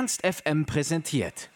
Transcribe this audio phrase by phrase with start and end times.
[0.00, 1.50] Ernst FM präsentiert.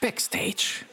[0.00, 0.84] Backstage.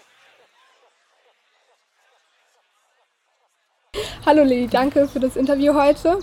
[4.23, 6.20] Hallo Lili, danke für das Interview heute.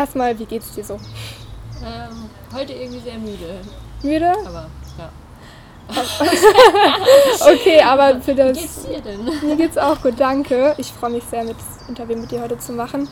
[0.00, 0.94] Erstmal, wie geht's dir so?
[0.94, 3.60] Ähm, heute irgendwie sehr müde.
[4.02, 4.32] Müde?
[4.46, 5.10] Aber ja.
[7.52, 8.56] okay, aber für das.
[8.56, 9.24] Wie geht's dir denn?
[9.46, 10.74] Mir geht's auch gut, danke.
[10.78, 13.08] Ich freue mich sehr, das Interview mit dir heute zu machen.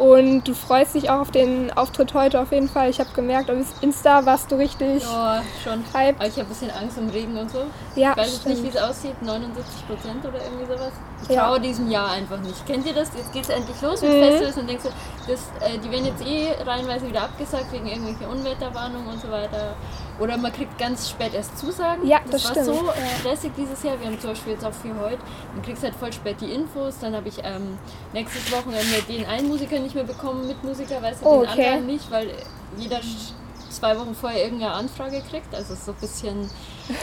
[0.00, 2.88] Und du freust dich auch auf den Auftritt heute auf jeden Fall.
[2.88, 5.84] Ich habe gemerkt, auf Insta warst du richtig Ja, schon.
[5.92, 6.18] hyped.
[6.18, 7.58] Aber ich habe ein bisschen Angst im Regen und so.
[7.96, 9.20] Ja, ich weiß jetzt nicht, wie es aussieht.
[9.20, 10.92] 79 Prozent oder irgendwie sowas.
[11.22, 11.44] Ich Ja.
[11.48, 12.64] traue diesem Jahr einfach nicht.
[12.66, 13.10] Kennt ihr das?
[13.14, 14.22] Jetzt geht's endlich los mit Mhm.
[14.22, 18.30] Festivals und denkst du, das, äh, die werden jetzt eh reihenweise wieder abgesagt wegen irgendwelcher
[18.32, 19.74] Unwetterwarnungen und so weiter.
[20.20, 22.06] Oder man kriegt ganz spät erst Zusagen.
[22.06, 22.66] Ja, das, das war stimmt.
[22.66, 23.98] so stressig dieses Jahr.
[23.98, 25.18] Wir haben zum Beispiel jetzt auch für heute,
[25.54, 26.98] dann kriegst du halt voll spät die Infos.
[27.00, 27.78] Dann habe ich ähm,
[28.12, 31.66] nächstes Wochenende den einen Musiker nicht mehr bekommen, mit Musiker, weißt du, Oh, den okay.
[31.68, 32.30] anderen nicht, weil
[32.76, 33.00] jeder
[33.70, 35.54] zwei Wochen vorher irgendeine Anfrage kriegt.
[35.54, 36.50] Also so ein bisschen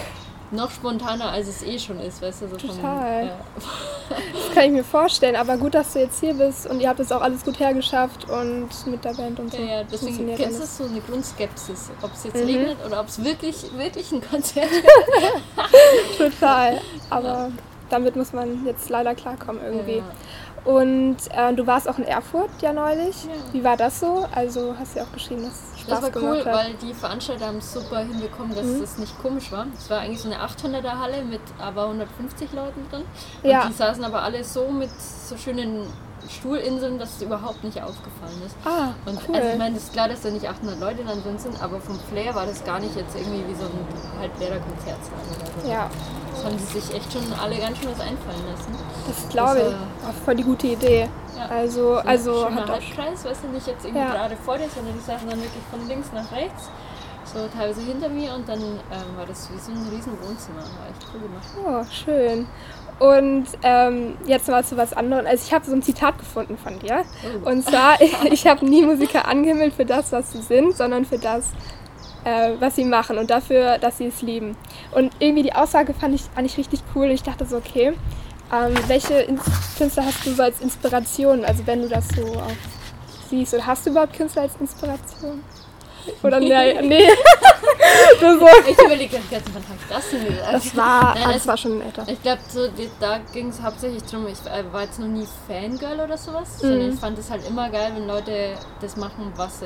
[0.51, 3.25] noch spontaner, als es eh schon ist, weißt du, so Total.
[3.27, 3.35] ja.
[4.09, 5.35] Das kann ich mir vorstellen.
[5.35, 8.29] Aber gut, dass du jetzt hier bist und ihr habt es auch alles gut hergeschafft
[8.29, 9.57] und mit der Band und so.
[9.57, 10.77] Ja, ja, deswegen du alles.
[10.77, 12.45] so eine Grundskepsis, ob es jetzt Mhm.
[12.45, 14.69] regnet oder ob es wirklich, wirklich ein Konzert
[16.17, 16.79] Total.
[17.09, 17.51] Aber
[17.89, 19.97] damit muss man jetzt leider klarkommen irgendwie.
[19.97, 20.03] Ja.
[20.71, 23.23] Und äh, du warst auch in Erfurt ja neulich.
[23.25, 23.29] Ja.
[23.53, 24.25] Wie war das so?
[24.33, 26.53] Also hast du ja auch geschrieben, dass es Spaß Das war cool, hat.
[26.53, 28.83] weil die Veranstalter haben es super hinbekommen, dass Mhm.
[28.83, 29.66] es nicht komisch war.
[29.77, 33.03] Es war eigentlich so eine 800er Halle mit aber 150 Leuten drin.
[33.43, 33.66] Und Ja.
[33.67, 35.88] die saßen aber alle so mit so schönen
[36.30, 38.56] Stuhlinseln, dass es überhaupt nicht aufgefallen ist.
[38.66, 39.36] ah, Und cool.
[39.36, 41.80] also ich meine, es ist klar, dass da nicht 800 Leute dann drin sind, aber
[41.80, 45.70] vom Flair war das gar nicht jetzt irgendwie wie so ein halbleerer Konzertsaal oder so.
[45.70, 45.89] ja,
[46.33, 48.76] Das haben die sich echt schon alle ganz schön was einfallen lassen.
[49.08, 49.66] das glaube ich.
[49.66, 51.10] war- Auch voll die gute Idee.
[51.37, 51.45] Ja.
[51.49, 54.11] Also, So also hat Halbkreis, weißt du, nicht jetzt irgendwie Ja.
[54.14, 56.70] gerade vor dir, sondern die saßen dann wirklich von links nach rechts,
[57.26, 60.60] so teilweise hinter mir und dann ähm, war das wie so ein riesen Wohnzimmer.
[60.61, 61.48] War echt cool gemacht.
[61.64, 62.48] Oh, schön.
[62.99, 65.25] Und ähm, jetzt mal zu was anderem.
[65.27, 67.03] Also ich habe so ein Zitat gefunden von dir.
[67.43, 67.49] Oh.
[67.49, 67.99] Und zwar,
[68.31, 71.52] ich habe nie Musiker angehimmelt für das, was sie sind, sondern für das,
[72.23, 74.57] äh, was sie machen und dafür, dass sie es lieben.
[74.91, 77.05] Und irgendwie die Aussage fand ich eigentlich richtig cool.
[77.05, 77.93] Und ich dachte so, okay,
[78.52, 79.27] ähm, welche
[79.77, 81.45] Künstler hast du so als Inspiration?
[81.45, 82.52] Also wenn du das so auch
[83.30, 83.53] siehst.
[83.53, 85.43] Oder hast du überhaupt Künstler als Inspiration?
[86.23, 87.07] Oder nee, nee.
[88.19, 88.47] du so.
[88.67, 90.53] Ich überlege ganz ganzen wann habe ich das denn gesagt?
[90.53, 92.03] Das war, Nein, das war schon älter.
[92.07, 92.67] ich glaube, so,
[92.99, 96.67] da ging es hauptsächlich darum, ich äh, war jetzt noch nie Fangirl oder sowas, Mhm.
[96.67, 99.65] sondern ich fand es halt immer geil, wenn Leute das machen, was sie,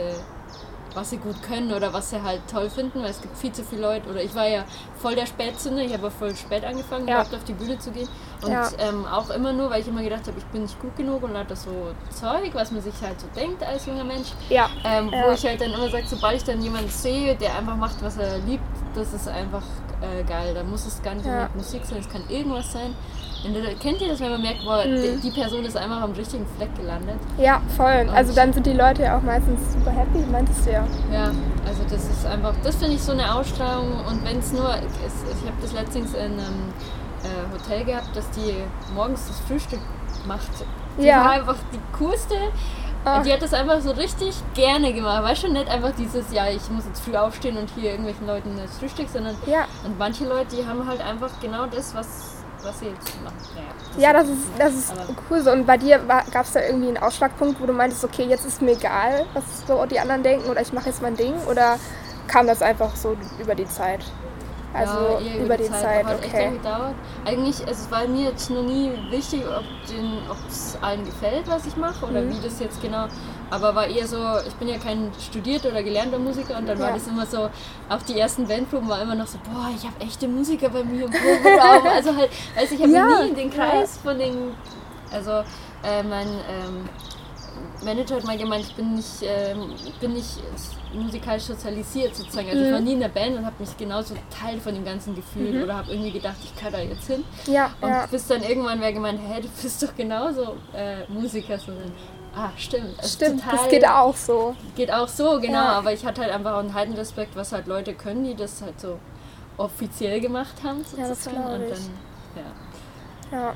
[0.96, 3.64] was sie gut können oder was sie halt toll finden, weil es gibt viel zu
[3.64, 4.64] viele Leute, oder ich war ja
[5.02, 7.16] voll der Spätzünder, ich habe auch voll spät angefangen, Ja.
[7.16, 8.08] überhaupt auf die Bühne zu gehen
[8.44, 8.70] und Ja.
[8.80, 11.34] ähm, auch immer nur, weil ich immer gedacht habe, ich bin nicht gut genug und
[11.34, 11.70] lauter so
[12.10, 14.30] Zeug, was man sich halt so denkt als junger Mensch.
[14.50, 14.70] Ja.
[14.84, 15.28] Ähm, Ja.
[15.28, 18.18] Wo ich halt dann immer sage, sobald ich dann jemanden sehe, der einfach macht, was
[18.18, 18.64] er liebt,
[18.96, 19.64] das ist einfach
[20.02, 20.54] äh, geil.
[20.56, 21.32] Da muss es gar nicht Ja.
[21.44, 22.96] unbedingt Musik sein, es kann irgendwas sein.
[23.80, 25.20] Kennt ihr das, wenn man merkt, boah, Mhm.
[25.22, 27.16] die, Person ist einfach am richtigen Fleck gelandet?
[27.38, 28.08] Ja, voll.
[28.14, 30.84] Also Und- dann sind die Leute ja auch meistens super happy, meintest du ja.
[31.12, 31.32] Ja,
[31.68, 35.24] also das ist einfach, das finde ich so eine Ausstrahlung und wenn es nur, es,
[35.40, 36.74] ich habe das letztens in einem
[37.24, 38.56] äh, Hotel gehabt, dass die
[38.96, 39.80] morgens das Frühstück
[40.28, 40.50] macht.
[41.00, 41.24] Die Ja.
[41.24, 42.36] war einfach die coolste.
[43.06, 43.24] Ah.
[43.24, 45.24] Die hat das einfach so richtig gerne gemacht.
[45.24, 48.56] Weißt schon, nicht einfach dieses, ja, ich muss jetzt früh aufstehen und hier irgendwelchen Leuten
[48.64, 49.66] das Frühstück, sondern Ja.
[49.84, 52.31] und manche Leute, die haben halt einfach genau das, was,
[52.64, 53.36] was sie jetzt machen.
[53.98, 54.94] Naja, Ja, das ist, das ist
[55.30, 55.52] cool so.
[55.52, 58.62] Und bei dir gab es da irgendwie einen Ausschlagpunkt, wo du meintest, okay, jetzt ist
[58.62, 61.34] mir egal, was so die anderen denken oder ich mache jetzt mein Ding?
[61.50, 61.78] Oder
[62.28, 64.00] kam das einfach so über die Zeit?
[64.74, 66.46] Also ja, eher über die Zeit, aber hat echt okay.
[66.46, 66.96] lange gedauert.
[67.26, 72.06] Eigentlich, es war mir jetzt noch nie wichtig, ob es allen gefällt, was ich mache
[72.06, 72.30] oder Mhm.
[72.30, 73.08] wie das jetzt genau.
[73.52, 74.18] Aber war eher so,
[74.48, 76.94] ich bin ja kein studierter oder gelernter Musiker und dann war Ja.
[76.96, 77.50] das immer so,
[77.90, 81.06] auch die ersten Bandproben war immer noch so, boah, ich habe echte Musiker bei mir
[81.06, 81.86] im Proberaum.
[81.94, 84.54] also halt, weiß ich, ich habe Ja, nie in den Kreis von den,
[85.12, 85.32] also
[85.84, 86.90] äh, mein ähm,
[87.84, 90.38] Manager hat mal gemeint, ich bin nicht, ähm, ich bin nicht
[90.94, 92.50] musikalisch sozialisiert sozusagen.
[92.50, 92.74] Also ich Mhm.
[92.74, 95.76] war nie in der Band und habe mich genauso Teil von dem ganzen Gefühl oder
[95.78, 97.24] habe irgendwie gedacht, ich kann da jetzt hin.
[97.48, 98.06] Ja, Und ja.
[98.10, 101.58] bis dann irgendwann wer gemeint, hey, du bist doch genauso äh, Musiker.
[101.60, 101.72] So,
[102.36, 102.98] ah, stimmt.
[102.98, 104.56] Also Stimmt, total- das geht auch so.
[104.76, 105.54] Geht auch so, genau.
[105.54, 105.70] Ja.
[105.78, 108.98] Aber ich hatte halt einfach einen Heidenrespekt, was halt Leute können, die das halt so
[109.58, 111.46] offiziell gemacht haben Ja, das sozusagen.
[111.46, 111.70] glaub und ich.
[111.74, 113.40] dann, ja.
[113.40, 113.54] Ja.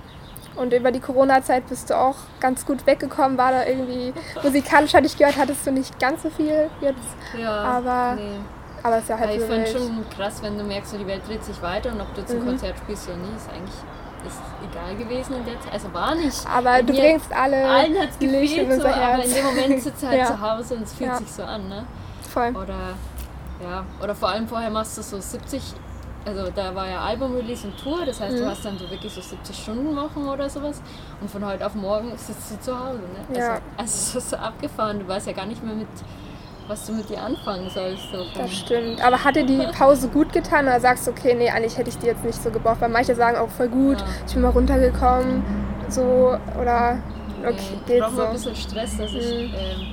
[0.56, 3.38] Und über die Corona-Zeit bist du auch ganz gut weggekommen.
[3.38, 6.98] War da irgendwie musikalisch, hatte ich gehört, hattest du nicht ganz so viel jetzt.
[7.38, 8.40] Ja, aber, nee.
[8.82, 11.08] aber es ist ja halt Aber ich finde schon krass, wenn du merkst, so die
[11.08, 12.46] Welt dreht sich weiter und ob du jetzt ein Mhm.
[12.48, 13.76] Konzert spielst oder nie, ist eigentlich
[14.28, 14.42] ist
[14.72, 15.74] egal gewesen in der Zeit.
[15.74, 16.46] Also war nicht.
[16.48, 20.08] Aber du bringst alle Allen hat es gefehlt, so, aber in dem Moment sitzt du
[20.08, 20.26] halt Ja.
[20.28, 21.18] zu Hause und es fühlt Ja.
[21.18, 21.86] sich so an, ne?
[22.30, 22.50] Voll.
[22.56, 22.96] Oder
[23.64, 25.62] ja, oder vor allem vorher machst du so 70,
[26.26, 28.50] also da war ja Album-Release und Tour, das heißt, du Mhm.
[28.50, 30.82] hast dann so wirklich so 70 Stunden Wochen oder sowas
[31.22, 33.38] und von heute auf morgen sitzt du zu Hause, ne?
[33.40, 33.50] Ja.
[33.52, 35.88] Also, also es ist so abgefahren, du weißt ja gar nicht mehr mit,
[36.68, 38.12] was du mit dir anfangen sollst.
[38.12, 39.04] So Das stimmt.
[39.06, 41.98] Aber hat dir die Pause gut getan oder sagst du, okay, nee, eigentlich hätte ich
[41.98, 42.82] die jetzt nicht so gebraucht?
[42.82, 44.08] Weil manche sagen auch voll gut, Ja.
[44.28, 45.44] ich bin mal runtergekommen,
[45.90, 47.00] so oder
[47.44, 48.50] okay, Nee, ich geht brauche mal ein so.
[48.50, 49.54] bisschen Stress, dass ich Mhm.
[49.56, 49.88] ähm,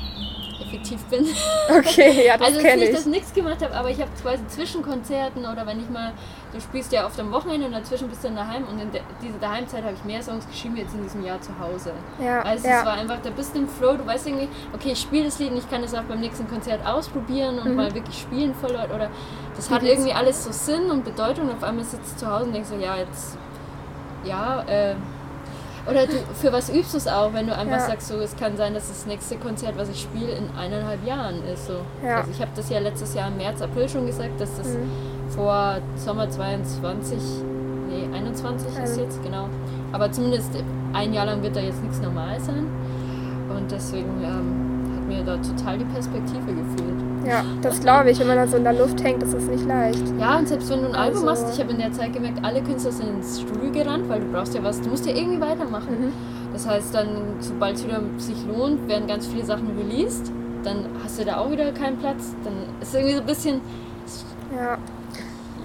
[0.73, 1.27] effektiv bin.
[1.71, 2.95] Okay, ja, das also es kenne nicht, ich.
[2.97, 6.13] dass ich nichts gemacht habe, aber ich habe quasi zwischen Konzerten oder wenn ich mal,
[6.53, 9.03] du spielst ja oft am Wochenende und dazwischen bist du dann daheim und in der,
[9.23, 11.93] dieser Daheimzeit habe ich mehr Songs geschrieben jetzt in diesem Jahr zu Hause.
[12.23, 12.85] Ja, Also es ja.
[12.85, 15.53] war einfach, da bist du im Flow, du weißt irgendwie, okay, ich spiele das Lied
[15.53, 17.77] und ich kann es auch beim nächsten Konzert ausprobieren und Mhm.
[17.77, 19.09] mal wirklich spielen vor Leuten oder
[19.57, 22.45] das hat irgendwie alles so Sinn und Bedeutung und auf einmal sitzt du zu Hause
[22.47, 23.39] und denkst so, ja, jetzt,
[24.25, 24.95] ja, äh,
[25.89, 27.87] oder du, für was übst du es auch, wenn du einfach Ja.
[27.87, 31.43] sagst, so, es kann sein, dass das nächste Konzert, was ich spiele, in eineinhalb Jahren
[31.53, 31.67] ist.
[31.67, 31.75] So.
[32.07, 32.19] Ja.
[32.19, 34.89] Also ich habe das ja letztes Jahr im März, April schon gesagt, dass das Mhm.
[35.35, 37.19] vor Sommer 22,
[37.89, 39.05] nee, 21 ist Ähm.
[39.05, 39.49] jetzt, genau.
[39.93, 40.51] Aber zumindest
[40.93, 42.67] ein Jahr lang wird da jetzt nichts normal sein.
[43.55, 47.12] Und deswegen ähm, hat mir da total die Perspektive gefehlt.
[47.27, 48.19] Ja, das glaube ich.
[48.19, 50.03] Wenn man dann so in der Luft hängt, ist es nicht leicht.
[50.19, 52.45] Ja, und selbst wenn du ein Album Also- machst, ich habe in der Zeit gemerkt,
[52.45, 55.41] alle Künstler sind ins Studio gerannt, weil du brauchst ja was, du musst ja irgendwie
[55.41, 56.09] weitermachen.
[56.09, 56.13] Mhm.
[56.53, 57.09] Das heißt dann,
[57.41, 60.31] sobald es wieder sich lohnt, werden ganz viele Sachen released.
[60.65, 62.35] Dann hast du da auch wieder keinen Platz.
[62.45, 63.61] Dann ist es irgendwie so ein bisschen.
[64.55, 64.77] Ja,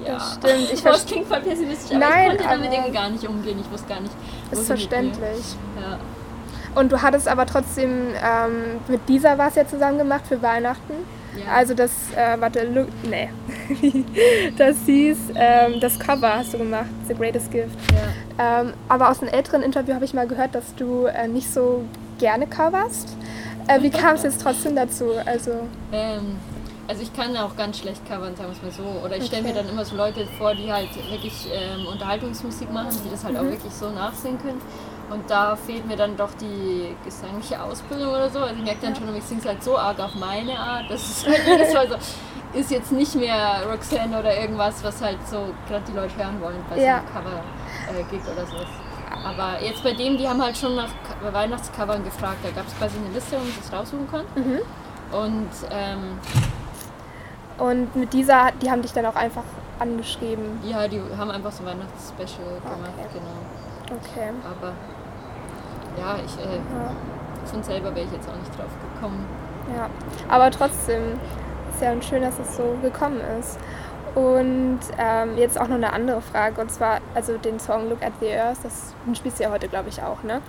[0.06, 0.74] Ja, das stimmt.
[0.74, 3.58] Ich Boah, das klingt voll pessimistisch, aber Nein, ich konnte damit irgendwie gar nicht umgehen.
[3.60, 4.14] Ich wusste gar nicht.
[4.52, 5.56] Ist verständlich.
[5.76, 5.98] Ja.
[6.80, 7.90] Und du hattest aber trotzdem
[8.24, 10.94] ähm, mit dieser was ja zusammen gemacht für Weihnachten.
[11.46, 11.52] Ja.
[11.54, 13.30] Also das, äh, warte, look, nee.
[14.58, 17.70] das hieß, ähm, das Cover hast du gemacht, The Greatest Gift.
[17.92, 18.62] ja.
[18.62, 21.84] Ähm, aber aus einem älteren Interview habe ich mal gehört, dass du äh, nicht so
[22.20, 23.10] gerne coverst.
[23.68, 25.06] Äh, wie kam es jetzt trotzdem dazu?
[25.26, 25.52] Also,
[25.92, 26.38] Ähm,
[26.88, 29.06] also ich kann auch ganz schlecht covern, sagen wir es mal so.
[29.06, 29.60] Oder ich stelle mir Okay.
[29.62, 33.44] dann immer so Leute vor, die halt wirklich ähm, Unterhaltungsmusik machen, die das halt auch
[33.44, 33.50] Mhm.
[33.52, 34.62] wirklich so nachsingen können.
[35.10, 38.40] Und da fehlt mir dann doch die gesangliche Ausbildung oder so.
[38.40, 40.86] Also ich merke dann schon, ich singe es halt so arg auf meine Art.
[40.90, 41.96] Das ist halt jedes Mal so,
[42.60, 46.58] ist jetzt nicht mehr Roxanne oder irgendwas, was halt so gerade die Leute hören wollen
[46.70, 47.02] bei Ja.
[47.14, 47.28] so einem
[47.94, 48.68] Cover-Gig oder sowas.
[49.26, 52.38] Aber jetzt bei dem, die haben halt schon nach Co- Weihnachtscovern gefragt.
[52.44, 54.26] Da gab es quasi eine Liste, wo man das raussuchen kann.
[54.36, 54.60] mhm.
[55.12, 56.20] Und ähm,
[57.58, 59.44] Und mit dieser, die haben dich dann auch einfach
[59.80, 60.60] angeschrieben.
[60.64, 63.08] Ja, die haben einfach so ein Weihnachtsspecial gemacht, Okay.
[63.14, 64.00] genau.
[64.00, 64.30] Okay.
[64.44, 64.74] Aber
[66.00, 66.92] ja, ich äh, Ja.
[67.46, 69.26] von selber wäre ich jetzt auch nicht drauf gekommen.
[69.76, 69.90] Ja,
[70.30, 71.20] aber trotzdem
[71.74, 73.60] ist ja schön, dass es so gekommen ist.
[74.16, 78.14] Und ähm, jetzt auch noch eine andere Frage, und zwar, also den Song Look at
[78.20, 80.42] the Earth, das den spielst du ja heute, glaube ich, auch, ne?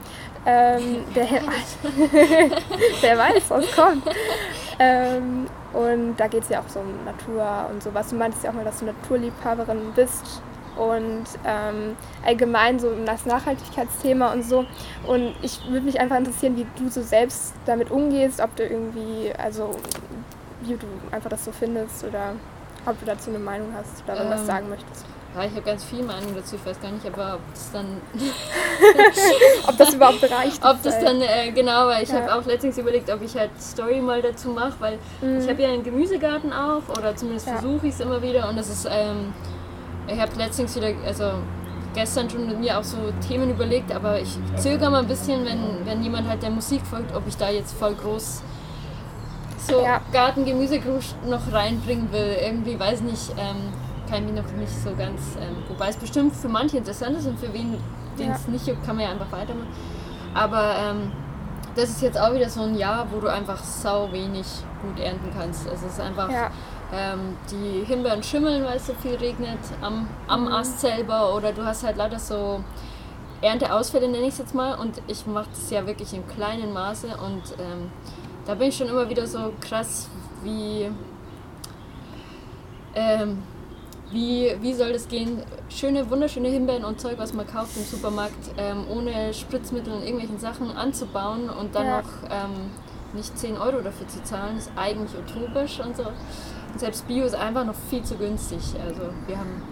[0.47, 1.27] Ähm, der,
[3.03, 4.05] wer weiß, was kommt.
[4.79, 8.09] Ähm, und da geht es ja auch so um Natur und sowas.
[8.09, 10.41] Du meintest ja auch mal, dass du Naturliebhaberin bist
[10.79, 14.65] und ähm, allgemein so um das Nachhaltigkeitsthema und so.
[15.07, 19.33] Und ich würde mich einfach interessieren, wie du so selbst damit umgehst, ob du irgendwie,
[19.37, 19.71] also
[20.63, 22.33] wie du einfach das so findest oder
[22.87, 25.05] ob du dazu eine Meinung hast oder Ähm, sagen möchtest.
[25.37, 28.01] Ja, ich habe ganz viel Meinung dazu, ich weiß gar nicht, aber ob das dann,
[29.67, 30.65] Ob das überhaupt reicht.
[30.65, 32.17] ob das dann äh, genau, weil ich Ja.
[32.23, 35.39] habe auch letztens überlegt, ob ich halt Story mal dazu mache, weil Mhm.
[35.39, 37.59] ich habe ja einen Gemüsegarten auch, oder zumindest Ja.
[37.59, 39.33] versuche ich es immer wieder und das ist, ähm,
[40.09, 41.25] ich habe letztens wieder, also
[41.95, 42.97] gestern schon mit mir auch so
[43.27, 47.15] Themen überlegt, aber ich zögere mal ein bisschen, wenn, wenn jemand halt der Musik folgt,
[47.15, 48.43] ob ich da jetzt voll groß
[49.59, 50.01] so Ja.
[50.13, 52.37] Garten-Gemüsegrusch noch reinbringen will.
[52.41, 53.57] Irgendwie, weiß nicht, ähm,
[54.09, 57.27] kann ich mich noch nicht so ganz, ähm, wobei es bestimmt für manche interessant ist
[57.27, 57.77] und für wen,
[58.19, 58.35] den Ja.
[58.35, 59.69] es nicht juckt, kann man ja einfach weitermachen.
[60.35, 61.13] Aber ähm,
[61.75, 64.47] das ist jetzt auch wieder so ein Jahr, wo du einfach sau wenig
[64.83, 65.69] gut ernten kannst.
[65.69, 66.51] Also es ist einfach, Ja,
[66.93, 70.53] ähm, die Himbeeren schimmeln, weil es so viel regnet am, am Mhm.
[70.53, 72.63] Ast selber oder du hast halt lauter so
[73.43, 74.75] Ernteausfälle, nenne ich es jetzt mal.
[74.79, 77.91] Und ich mache das ja wirklich in kleinen Maße und ähm,
[78.47, 80.09] da bin ich schon immer wieder so krass,
[80.43, 80.89] wie,
[82.95, 83.43] ähm,
[84.11, 85.43] wie, wie soll das gehen?
[85.69, 90.39] Schöne, wunderschöne Himbeeren und Zeug, was man kauft im Supermarkt, ähm, ohne Spritzmittel und irgendwelchen
[90.39, 91.99] Sachen anzubauen und dann Ja.
[91.99, 92.71] noch ähm,
[93.13, 96.05] nicht 10 Euro dafür zu zahlen, ist eigentlich utopisch und so.
[96.77, 98.61] Selbst Bio ist einfach noch viel zu günstig.
[98.85, 99.63] Also wir haben.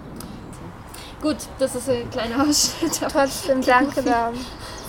[1.23, 3.01] gut, das ist ein kleiner Ausschnitt.
[3.13, 4.33] Trotzdem danke da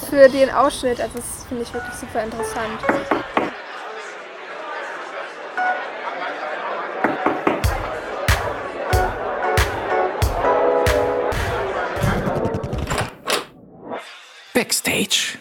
[0.10, 1.00] für den Ausschnitt.
[1.00, 2.80] Also das finde ich wirklich super interessant.
[14.54, 15.38] Backstage.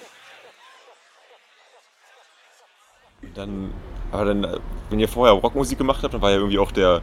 [3.35, 3.73] Dann,
[4.17, 7.03] aber dann, wenn ihr vorher Rockmusik gemacht habt, dann war ja irgendwie auch der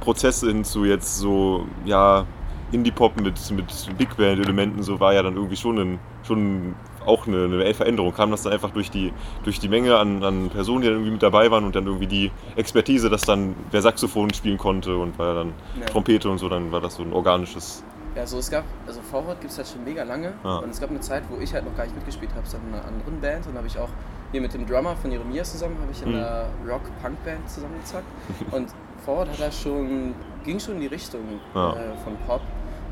[0.00, 2.26] Prozess hin zu jetzt so, ja,
[2.72, 6.74] Indie-Pop mit, mit Big Band-Elementen, so war ja dann irgendwie schon, ein, schon
[7.06, 8.14] auch eine, eine Veränderung.
[8.14, 9.12] Kam das dann einfach durch die,
[9.44, 12.06] durch die Menge an, an Personen, die dann irgendwie mit dabei waren und dann irgendwie
[12.06, 15.86] die Expertise, dass dann wer Saxophon spielen konnte und war dann Ja.
[15.86, 17.84] Trompete und so, dann war das so ein organisches.
[18.14, 20.32] Ja, so es gab, also Vorwort gibt es halt schon mega lange.
[20.42, 20.58] Ah.
[20.58, 22.74] Und es gab eine Zeit, wo ich halt noch gar nicht mitgespielt habe, sondern in
[22.78, 23.46] einer anderen Band.
[23.46, 23.88] Und habe ich auch
[24.32, 26.16] hier mit dem Drummer von Jeremias zusammen, habe ich in Mhm.
[26.16, 28.04] einer Rock-Punk-Band zusammengezockt.
[28.50, 28.68] Und
[29.04, 30.14] Vorwort hat da schon,
[30.44, 31.20] ging schon in die Richtung
[31.54, 31.72] Ja.
[31.74, 32.42] äh, von Pop.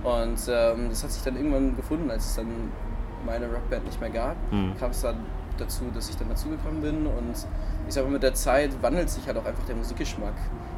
[0.02, 2.46] Und ähm, das hat sich dann irgendwann gefunden, als es dann
[3.26, 4.74] meine Rockband nicht mehr gab, Mhm.
[4.78, 5.16] kam es dann
[5.58, 7.06] dazu, dass ich dann dazugekommen bin.
[7.06, 7.34] Und
[7.86, 10.32] ich sag mal, mit der Zeit wandelt sich halt auch einfach der Musikgeschmack.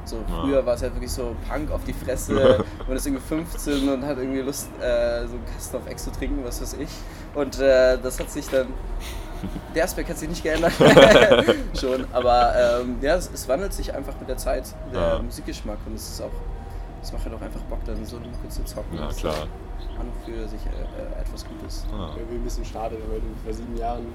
[0.05, 0.23] So Ja.
[0.43, 4.05] früher war es halt wirklich so Punk auf die Fresse, man ist irgendwie 15 und
[4.05, 6.89] hat irgendwie Lust, äh, so einen Kasten auf Ex zu trinken, was weiß ich.
[7.35, 8.67] Und äh, das hat sich dann,
[9.75, 10.73] der Aspekt hat sich nicht geändert,
[11.81, 15.19] schon, aber ähm, ja, es, es wandelt sich einfach mit der Zeit, der Ja.
[15.23, 16.31] Musikgeschmack und es ist auch,
[17.03, 18.97] es macht halt auch einfach Bock, dann so eine Mucke zu zocken.
[18.99, 19.35] Ja, Das ist klar.
[19.99, 20.71] An und für sich äh,
[21.19, 21.85] äh, etwas Gutes.
[21.93, 22.11] Ah.
[22.17, 24.07] Irgendwie ein bisschen schade, weil man vor sieben Jahren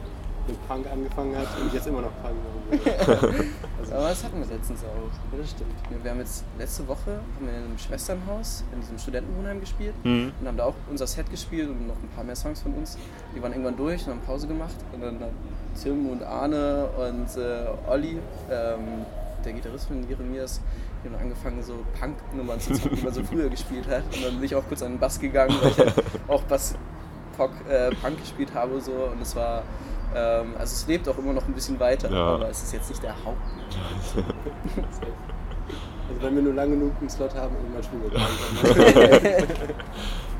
[0.47, 2.93] mit Punk angefangen hat und jetzt immer noch Punk machen will.
[2.99, 3.27] Also,
[3.95, 5.33] Aber das hatten wir letztens auch.
[5.33, 6.03] ja, das stimmt.
[6.03, 10.31] Wir haben jetzt letzte Woche haben wir in einem Schwesternhaus in diesem Studentenwohnheim gespielt Mhm.
[10.39, 12.97] und haben da auch unser Set gespielt und noch ein paar mehr Songs von uns.
[13.35, 15.19] Die waren irgendwann durch und haben Pause gemacht und dann
[15.81, 19.05] Tim und Arne und äh, Olli, ähm,
[19.45, 20.59] der Gitarrist von Jeremias,
[21.03, 24.03] die haben angefangen so Punk-Nummern zu zocken, die man so früher gespielt hat.
[24.13, 25.93] Und dann bin ich auch kurz an den Bass gegangen, weil ich halt
[26.27, 26.73] auch Bass
[27.69, 29.61] äh, Punk gespielt habe so und es war
[30.15, 32.25] ähm, also es lebt auch immer noch ein bisschen weiter, Ja.
[32.35, 33.41] aber es ist jetzt nicht der Haupt.
[36.09, 38.17] Also wenn wir nur lang genug einen Slot haben, irgendwann spielen wir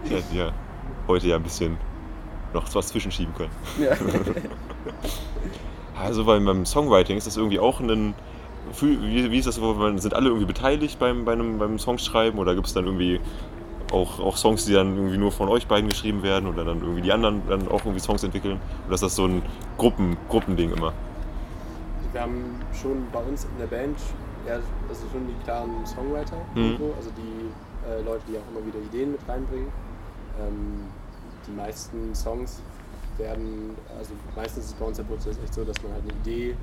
[0.18, 0.52] hätte ja
[1.10, 1.76] heute ja ein bisschen
[2.54, 3.52] noch was zwischenschieben können.
[3.78, 3.92] Ja.
[6.00, 8.14] Also beim, beim Songwriting ist das irgendwie auch ein.
[8.80, 12.68] Wie, wie ist das Sind alle irgendwie beteiligt beim, bei einem, beim Songschreiben oder gibt
[12.68, 13.20] es dann irgendwie
[13.92, 17.02] auch, auch Songs, die dann irgendwie nur von euch beiden geschrieben werden oder dann irgendwie
[17.02, 18.60] die anderen dann auch irgendwie Songs entwickeln?
[18.86, 19.42] Oder ist das so ein
[19.78, 20.94] Gruppen, Gruppending immer?
[22.12, 23.98] Wir haben schon bei uns in der Band
[24.48, 24.54] ja,
[24.88, 26.62] also schon die klaren Songwriter, Mhm.
[26.64, 29.68] irgendwo, also die äh, Leute, die auch immer wieder Ideen mit reinbringen.
[30.40, 30.80] Ähm,
[31.46, 32.62] die meisten Songs
[33.18, 36.14] werden, also meistens ist es bei uns der Prozess echt so, dass man halt eine
[36.22, 36.56] Idee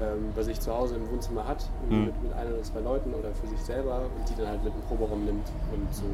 [0.00, 2.06] ähm, bei sich zu Hause im Wohnzimmer hat, Mhm.
[2.06, 4.72] mit, mit ein oder zwei Leuten oder für sich selber und die dann halt mit
[4.72, 6.04] einem Proberaum nimmt und so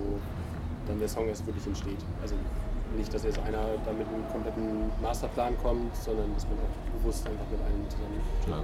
[0.86, 1.98] dann der Song erst wirklich entsteht.
[2.22, 2.34] Also
[2.96, 7.26] nicht, dass jetzt einer da mit einem kompletten Masterplan kommt, sondern dass man auch bewusst
[7.26, 8.62] einfach mit einem zusammen Klar.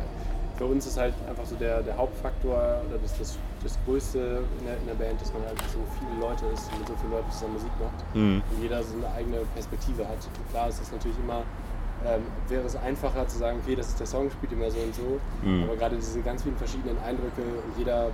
[0.56, 2.52] Für uns ist halt einfach so der, der Hauptfaktor
[2.86, 6.20] oder das, das, das Größte in der, in der Band, dass man halt so viele
[6.20, 8.42] Leute ist und mit so vielen Leuten zusammen Musik macht Mhm.
[8.50, 10.20] und jeder so eine eigene Perspektive hat.
[10.20, 11.42] Und klar ist es natürlich immer,
[12.04, 14.94] ähm, wäre es einfacher zu sagen, okay, das ist der Song, spielt immer so und
[14.94, 15.64] so, Mhm.
[15.64, 18.10] aber gerade diese ganz vielen verschiedenen Eindrücke und jeder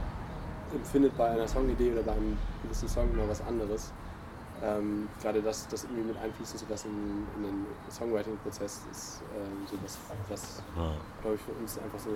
[0.74, 3.92] empfindet bei einer Songidee oder bei einem gewissen Song immer was anderes.
[4.62, 6.88] Ähm, gerade das, das irgendwie mit einfließen zu lassen
[7.36, 9.98] in, in den Songwriting-Prozess ist ähm, so was,
[10.30, 10.92] was Ja.
[11.20, 12.10] glaube ich, für uns einfach so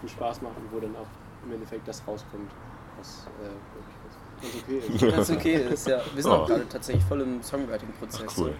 [0.00, 1.06] viel Spaß macht und wo dann auch
[1.44, 2.50] im Endeffekt das rauskommt,
[2.98, 3.92] was äh, wirklich
[4.40, 5.16] ganz okay ist.
[5.16, 6.00] Ganz okay ist, ja.
[6.14, 6.38] Wir sind Ja.
[6.38, 8.38] auch gerade tatsächlich voll im Songwriting-Prozess.
[8.38, 8.54] Cool.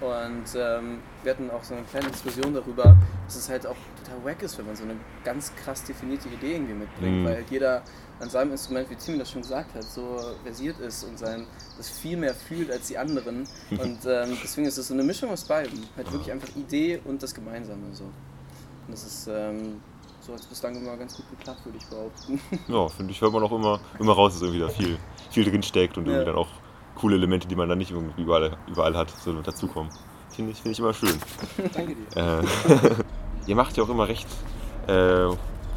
[0.00, 4.24] Und ähm, wir hatten auch so eine kleine Diskussion darüber, dass es halt auch total
[4.24, 7.24] wack ist, wenn man so eine ganz krass definierte Idee irgendwie mitbringt, Mhm.
[7.26, 7.82] weil halt jeder
[8.18, 11.90] an seinem Instrument, wie Timmy das schon gesagt hat, so versiert ist und sein, das
[11.90, 13.46] viel mehr fühlt als die anderen.
[13.70, 15.86] Und ähm, deswegen ist es so eine Mischung aus beiden.
[15.96, 18.04] Halt wirklich einfach Idee und das Gemeinsame so.
[18.04, 18.12] Und
[18.90, 19.80] das ist ähm,
[20.20, 22.40] so hat es bislang immer ganz gut geklappt, würde ich behaupten.
[22.68, 24.98] Ja, finde ich, hört man auch immer, immer raus, dass irgendwie da viel,
[25.30, 26.24] viel drin steckt und irgendwie Ja.
[26.26, 26.48] dann auch
[26.94, 29.90] coole Elemente, die man dann nicht überall, überall hat, so dazukommen.
[30.34, 31.14] Finde ich, finde ich immer schön.
[31.74, 32.40] Danke dir.
[32.40, 32.42] Äh,
[33.46, 34.28] ihr macht ja auch immer recht
[34.86, 35.26] äh,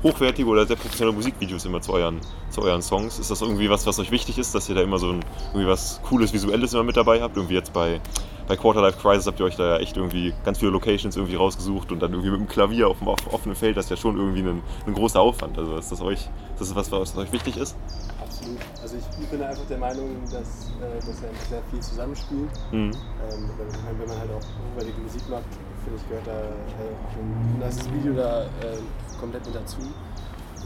[0.03, 3.19] hochwertige oder sehr professionelle Musikvideos immer zu euren, zu euren Songs.
[3.19, 5.67] Ist das irgendwie was, was euch wichtig ist, dass ihr da immer so ein, irgendwie
[5.67, 7.37] was Cooles, Visuelles immer mit dabei habt?
[7.37, 8.01] Irgendwie jetzt bei,
[8.47, 11.91] bei Quarterlife Crisis habt ihr euch da ja echt irgendwie ganz viele Locations irgendwie rausgesucht
[11.93, 14.17] und dann irgendwie mit dem Klavier auf dem off- offenen Feld, das ist ja schon
[14.17, 15.57] irgendwie ein, ein großer Aufwand.
[15.57, 17.75] Also ist das euch, ist das was, was euch wichtig ist?
[18.43, 18.81] Absolut.
[18.81, 22.49] Also ich, ich bin einfach der Meinung, dass, äh, dass er einfach sehr viel zusammenspielt.
[22.71, 22.91] Mhm.
[22.91, 24.43] Ähm, wenn, wenn man halt auch
[24.75, 25.43] hochwertige Musik macht,
[25.83, 28.47] finde ich, gehört da äh, auch ein nasses Video da äh,
[29.19, 29.79] komplett mit dazu.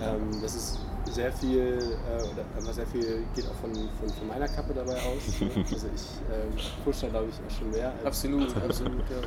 [0.02, 0.80] Ähm, das ist
[1.10, 4.94] sehr viel, äh, oder einfach sehr viel geht auch von, von, von meiner Kappe dabei
[4.94, 5.40] aus.
[5.42, 5.50] ne?
[5.72, 6.52] Also ich ähm,
[6.84, 7.92] push da glaube ich auch schon mehr.
[7.98, 9.18] Als, Absolut, absolut, ja.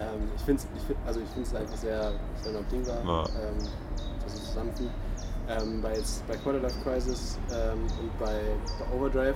[0.00, 3.24] ähm, ich finde es ich find, also ich find's einfach sehr, sehr unabdingbar, Ja.
[3.24, 3.58] ähm,
[4.24, 4.90] dass es zusammenfügt.
[5.50, 8.40] Ähm, bei, jetzt, bei Quarterlife Crisis ähm, und bei,
[8.78, 9.34] bei Overdrive,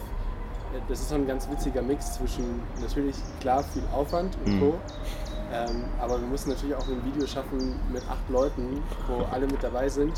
[0.73, 4.61] äh, das ist so ein ganz witziger Mix zwischen natürlich klar viel Aufwand und Mhm.
[4.61, 4.75] Co.
[5.53, 9.63] Ähm, aber wir mussten natürlich auch ein Video schaffen mit acht Leuten, wo alle mit
[9.63, 10.13] dabei sind,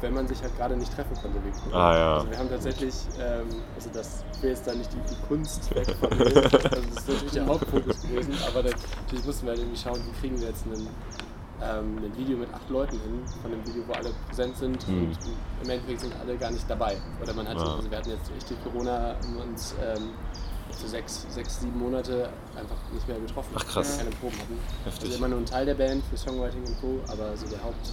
[0.00, 1.38] wenn man sich halt gerade nicht treffen konnte.
[1.44, 1.74] wegen.
[1.74, 2.14] Ah, ja.
[2.16, 5.86] Also wir haben tatsächlich, ähm, also das wäre jetzt da nicht die, die Kunst weg
[6.00, 9.80] von mir, also das ist natürlich der Hauptfokus gewesen, aber natürlich mussten wir halt irgendwie
[9.80, 10.88] schauen, wie kriegen wir jetzt einen,
[11.62, 15.02] ähm, ein Video mit acht Leuten hin, von einem Video, wo alle präsent sind Mhm.
[15.04, 15.18] und
[15.62, 16.96] im Endeffekt sind alle gar nicht dabei.
[17.22, 17.74] Oder man hat, Ja.
[17.76, 20.10] also wir hatten jetzt die Corona uns ähm,
[20.70, 23.98] so sechs, sechs, sieben Monate einfach nicht mehr getroffen, Ach, krass.
[23.98, 24.58] weil wir keine Proben hatten.
[24.84, 25.04] Heftig.
[25.04, 27.92] Also immer nur ein Teil der Band für Songwriting und Co., aber so der Haupt,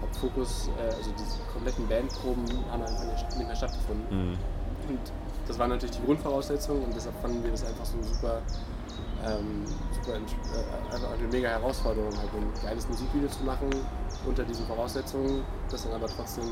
[0.00, 4.30] Hauptfokus, äh, also diese kompletten Bandproben haben einfach nicht, nicht mehr stattgefunden.
[4.32, 4.38] Mhm.
[4.88, 4.98] Und
[5.48, 8.40] das war natürlich die Grundvoraussetzung und deshalb fanden wir das einfach so super,
[9.24, 13.68] ähm, super äh, einfach eine mega Herausforderung, halt ein geiles Musikvideo zu machen
[14.26, 16.44] unter diesen Voraussetzungen, das dann aber trotzdem,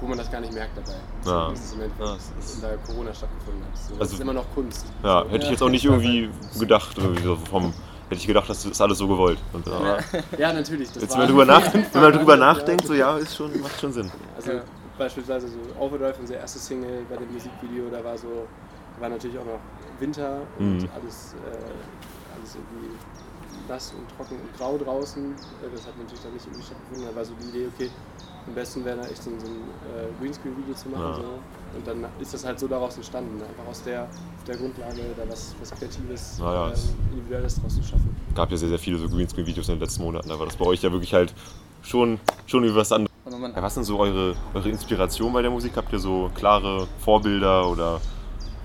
[0.00, 0.96] wo man das gar nicht merkt dabei.
[1.24, 1.50] Ja.
[1.50, 3.76] Das ist im Endeffekt Ja, das ist- in der Corona stattgefunden hat.
[3.78, 4.86] So, das Also- ist immer noch Kunst.
[5.02, 7.64] Ja, hätte ich jetzt auch nicht irgendwie gedacht, irgendwie so vom,
[8.08, 9.38] hätte ich gedacht, das ist alles so gewollt.
[9.52, 9.98] Und, aber
[10.38, 10.90] Ja, natürlich.
[10.92, 12.40] Das jetzt, wenn man drüber, nach, wenn man drüber Ja.
[12.40, 14.10] nachdenkt, so ja, ist schon, macht schon Sinn.
[14.36, 14.62] Also Ja.
[14.98, 18.46] beispielsweise so Overdrive, unser erstes Single bei dem Musikvideo, da war so,
[19.00, 19.60] war natürlich auch noch
[20.00, 20.88] Winter und Mhm.
[20.94, 22.94] alles, äh, alles irgendwie
[23.68, 25.24] nass und trocken und grau draußen.
[25.32, 27.06] Äh, Das hat natürlich dann nicht irgendwie stattgefunden.
[27.10, 27.90] Da war so die Idee, okay,
[28.46, 31.04] am besten wäre da echt so ein, so ein äh, Greenscreen-Video zu machen.
[31.04, 31.14] Ja.
[31.16, 31.22] So.
[31.78, 35.22] Und dann ist das halt so daraus entstanden, einfach aus der, auf der Grundlage da
[35.28, 38.14] was, was Kreatives, Na ja, es- ähm, Individuelles draus zu schaffen.
[38.34, 40.66] gab ja sehr, sehr viele so Greenscreen-Videos in den letzten Monaten, da war das bei
[40.66, 41.32] euch ja wirklich halt
[41.82, 43.10] schon, schon wie was anderes.
[43.26, 45.72] Ja, was sind so eure, eure Inspiration bei der Musik?
[45.76, 48.00] Habt ihr so klare Vorbilder oder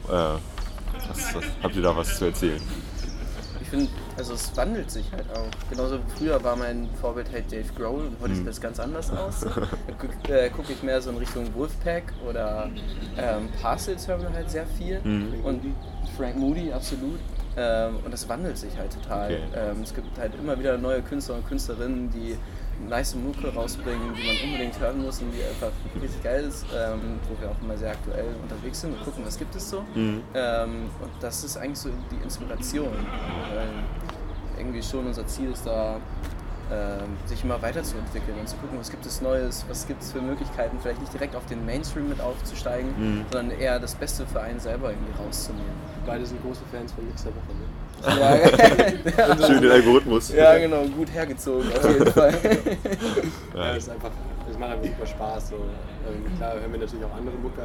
[0.10, 2.62] was, was, habt ihr da was zu erzählen?
[3.62, 5.50] Ich finde, also es wandelt sich halt auch.
[5.70, 9.42] Genauso früher war mein Vorbild halt Dave Grohl und heute sieht das ganz anders aus.
[9.88, 12.70] Da gucke äh, guck ich mehr so in Richtung Wolfpack oder
[13.18, 15.00] ähm, Parcels hören wir halt sehr viel.
[15.04, 15.46] Mhm.
[15.46, 15.62] Und
[16.18, 17.20] Frank Moody, absolut.
[17.58, 19.32] Ähm, und das wandelt sich halt total.
[19.34, 19.44] Okay.
[19.56, 22.38] Ähm, es gibt halt immer wieder neue Künstler und Künstlerinnen, die
[22.88, 27.20] nice Mucke rausbringen, die man unbedingt hören muss und die einfach richtig geil ist, ähm,
[27.30, 29.82] wo wir auch immer sehr aktuell unterwegs sind und gucken, was gibt es so.
[29.96, 30.22] Mhm.
[30.34, 32.88] Ähm, und das ist eigentlich so die Inspiration.
[33.54, 33.68] Weil
[34.58, 35.98] irgendwie schon unser Ziel ist da,
[36.72, 40.22] ähm, sich immer weiterzuentwickeln und zu gucken, was gibt es Neues, was gibt es für
[40.22, 43.26] Möglichkeiten, vielleicht nicht direkt auf den Mainstream mit aufzusteigen, Mhm.
[43.32, 45.72] sondern eher das Beste für einen selber irgendwie rauszunehmen.
[46.06, 47.54] Beide sind große Fans von Mix der Woche.
[47.54, 47.66] Ne?
[48.06, 50.32] Ja, Schön den Algorithmus.
[50.34, 52.34] ja genau, gut hergezogen auf jeden Fall.
[53.54, 53.72] Ja, Ja.
[53.76, 54.12] es ist einfach,
[54.50, 55.50] es macht einfach super Spaß.
[55.50, 55.56] So.
[55.56, 57.64] Ähm, klar hören wir natürlich auch andere Mucke,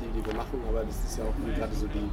[0.00, 2.08] die, die wir machen, aber das ist ja auch gerade so die,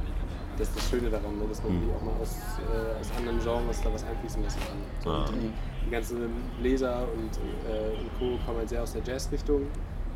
[0.58, 1.44] das, ist das Schöne daran, ne?
[1.48, 1.80] dass man Mhm.
[1.86, 5.12] die auch mal aus, äh, aus anderen Genres da was einfließen lassen kann.
[5.12, 5.18] Ja.
[5.26, 5.52] Und die,
[5.86, 6.18] die ganzen
[6.60, 7.32] Bläser und,
[7.70, 8.38] äh, und Co.
[8.44, 9.62] kommen halt sehr aus der Jazz-Richtung.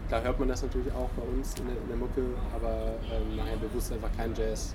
[0.09, 2.23] Klar hört man das natürlich auch bei uns in der, in der Mucke,
[2.55, 4.75] aber ähm, nachher bewusst einfach kein Jazz.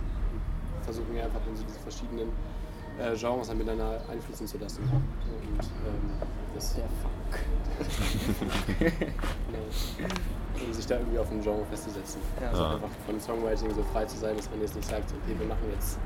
[0.84, 2.30] Versuchen wir einfach dann so diese verschiedenen
[3.00, 4.82] äh, Genres dann miteinander einfließen zu lassen.
[4.84, 6.12] Und ähm,
[6.56, 7.12] das Der Funk.
[8.80, 10.66] Genau.
[10.68, 12.22] Um sich da irgendwie auf ein Genre festzusetzen.
[12.40, 12.50] Ja.
[12.50, 12.76] Also Ja.
[12.76, 15.64] einfach von Songwriting so frei zu sein, dass man jetzt nicht sagt, okay, wir machen
[15.74, 15.98] jetzt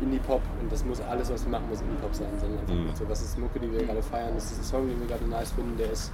[0.00, 2.96] Indie-Pop und das muss alles, was wir machen, muss Indie-Pop sein, sondern einfach Mhm.
[2.96, 5.24] so, was ist Mucke, die wir gerade feiern, das ist ein Song, den wir gerade
[5.26, 6.10] nice finden, der ist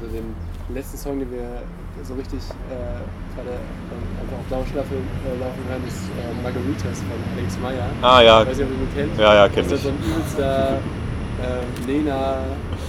[0.00, 0.34] also den
[0.74, 1.62] letzten Song, den wir
[2.04, 2.38] so richtig
[2.70, 2.74] äh,
[3.34, 7.86] gerade ähm, einfach auf Dauerschleife äh, laufen hören, ist äh, Margaritas von Alex Meyer.
[8.02, 9.18] Ah ja, Ich weiß nicht, ob ihr ihn kennt.
[9.18, 9.82] ja, ja, kenn Das ist ich.
[9.84, 12.38] so ein übelster äh, Lena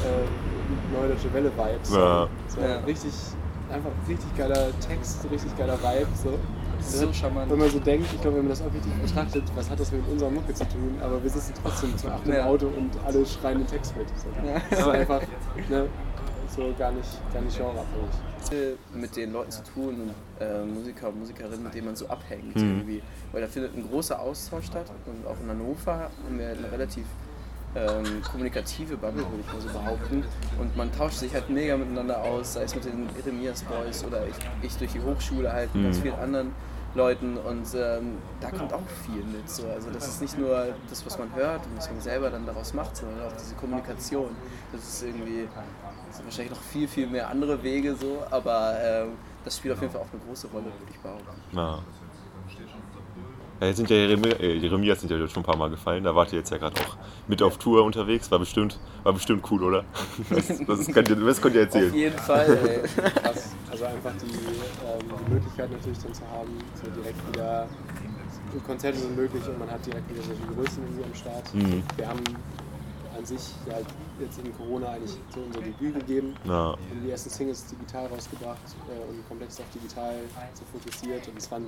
[0.05, 1.79] äh, Neue Deutsche Welle Vibe.
[1.83, 1.99] So.
[1.99, 2.27] Ja.
[2.47, 2.77] So Ja.
[2.85, 3.11] richtig,
[3.71, 6.07] einfach richtig geiler Text, richtig geiler Vibe.
[6.23, 6.37] So.
[6.81, 7.51] So charmant.
[7.51, 10.01] Wenn man so denkt, ich glaube, wenn man das objektiv betrachtet, was hat das mit
[10.09, 10.95] unserer Mucke zu tun?
[11.03, 12.45] Aber wir sitzen trotzdem zu acht im Ja.
[12.45, 14.07] Auto und alle schreien den Text mit.
[14.15, 14.27] So.
[14.47, 14.61] Ja.
[14.69, 15.21] Das ist einfach
[15.69, 15.87] ne,
[16.55, 18.09] so gar nicht, gar nicht genreabhängig.
[18.49, 19.95] viel mit den Leuten zu tun
[20.39, 22.61] und äh, Musiker und Musikerinnen, mit denen man so abhängt Mhm.
[22.79, 23.01] irgendwie.
[23.31, 27.05] Weil da findet ein großer Austausch statt und auch in Hannover haben wir eine relativ
[27.75, 30.23] ähm, kommunikative Bubble, würde ich mal so behaupten.
[30.59, 34.25] Und man tauscht sich halt mega miteinander aus, sei es mit den Eremias Boys oder
[34.27, 36.01] ich, ich durch die Hochschule halt mit ganz Mhm.
[36.01, 36.51] vielen anderen
[36.95, 39.47] Leuten und ähm, da kommt auch viel mit.
[39.47, 39.67] So.
[39.67, 42.73] Also das ist nicht nur das, was man hört und was man selber dann daraus
[42.73, 44.31] macht, sondern auch diese Kommunikation.
[44.71, 45.47] Das ist irgendwie
[46.09, 49.09] das sind wahrscheinlich noch viel, viel mehr andere Wege so, aber ähm,
[49.45, 51.41] das spielt auf jeden Fall auch eine große Rolle, würde ich behaupten.
[51.53, 51.79] Ja.
[53.61, 56.05] Ja, jetzt sind ja Jeremia, äh, Jeremias sind ja schon ein paar Mal gefallen.
[56.05, 56.95] Da wart ihr jetzt ja gerade auch
[57.27, 58.31] mit auf Tour unterwegs.
[58.31, 59.83] War bestimmt, war bestimmt cool, oder?
[60.29, 61.93] Was, was, könnt, ihr, was könnt ihr Auf erzählen?
[61.93, 62.81] jeden Fall, ey.
[63.21, 63.51] Krass.
[63.69, 66.49] Also einfach einfach die, ähm, die Möglichkeit natürlich dann zu haben,
[66.81, 67.67] so direkt wieder
[68.65, 71.53] Konzerte sind möglich und man hat direkt wieder solche Größen irgendwie am Start.
[71.53, 71.83] Mhm.
[71.97, 72.23] Wir haben
[73.19, 73.77] an sich ja
[74.19, 76.35] jetzt in Corona eigentlich so unser Debüt gegeben.
[76.45, 76.71] Ja.
[76.71, 80.15] haben die ersten Singles digital rausgebracht äh, und komplex auf digital
[80.53, 81.27] so fokussiert.
[81.27, 81.65] Und es waren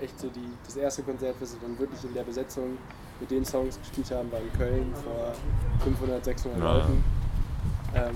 [0.00, 2.78] echt so die, das erste Konzert, was wir dann wirklich in der Besetzung
[3.20, 5.32] mit den Songs gespielt haben, war in Köln vor
[5.84, 6.72] 500, 600 Ja.
[6.76, 7.04] Leuten.
[7.94, 8.14] Ähm,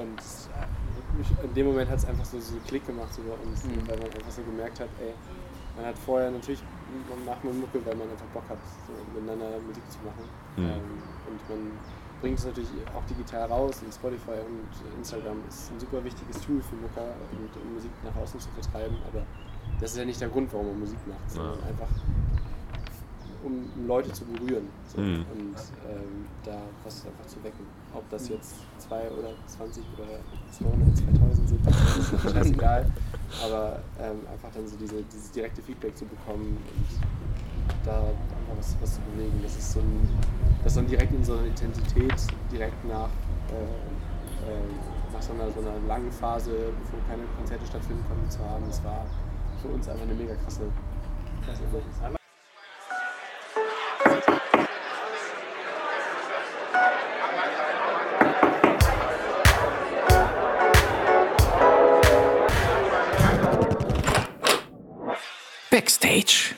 [0.00, 3.34] und mich, in dem Moment hat es einfach so, so einen Klick gemacht so bei
[3.48, 5.14] uns, weil man einfach so gemerkt hat, ey,
[5.76, 6.62] man hat vorher natürlich,
[7.08, 10.24] man macht man Mucke, weil man einfach Bock hat, so miteinander Musik zu machen.
[10.56, 10.64] Mhm.
[10.64, 11.60] Ähm, und man
[12.20, 16.62] bringt es natürlich auch digital raus und Spotify und Instagram ist ein super wichtiges Tool
[16.62, 19.22] für Mucker und um Musik nach außen zu vertreiben, aber
[19.80, 21.66] das ist ja nicht der Grund, warum man Musik macht, sondern Ja.
[21.66, 21.90] einfach
[23.44, 25.24] um, um Leute zu berühren so, Mhm.
[25.32, 25.56] und
[25.88, 27.64] ähm, da was einfach zu wecken.
[27.94, 30.08] Ob das jetzt zwei oder 20 oder
[30.50, 32.90] 200, 2000 sind, das ist scheißegal.
[33.44, 38.76] Aber ähm, einfach dann so diese, dieses direkte Feedback zu bekommen und da einfach was,
[38.80, 40.08] was zu bewegen, das ist so ein,
[40.62, 42.14] das dann direkt in so einer Intensität
[42.50, 43.08] direkt nach,
[43.50, 44.58] äh, äh,
[45.12, 46.50] nach so, einer, so einer langen Phase,
[46.90, 49.06] wo keine Konzerte stattfinden konnten, zu haben, das war
[49.62, 50.62] für uns einfach eine mega krasse,
[51.44, 51.62] krasse
[65.78, 66.54] Backstage.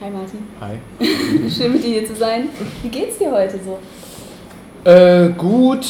[0.00, 0.78] Hi Martin, Hi.
[1.50, 2.48] schön mit dir hier zu sein.
[2.82, 3.78] Wie geht's dir heute so?
[4.90, 5.84] Äh, gut